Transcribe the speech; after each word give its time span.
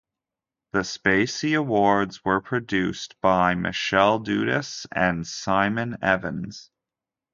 The 0.71 0.79
Spacey 0.79 1.55
Awards 1.55 2.25
were 2.25 2.41
produced 2.41 3.21
by 3.21 3.53
Michelle 3.53 4.17
Dudas 4.19 4.87
and 4.91 5.27
Simon 5.27 5.97
Evans. 6.01 6.71